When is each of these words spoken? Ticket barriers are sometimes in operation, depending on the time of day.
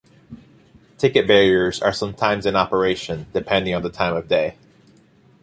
Ticket 0.97 1.27
barriers 1.27 1.79
are 1.79 1.93
sometimes 1.93 2.47
in 2.47 2.55
operation, 2.55 3.27
depending 3.33 3.75
on 3.75 3.83
the 3.83 3.91
time 3.91 4.15
of 4.15 4.27
day. 4.27 4.55